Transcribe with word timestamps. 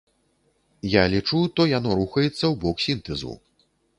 Я 0.93 1.03
лічу, 1.15 1.39
то 1.59 1.67
яно 1.77 1.91
рухаецца 2.01 2.31
ў 2.31 2.51
бок 2.65 2.77
сінтэзу. 2.87 3.33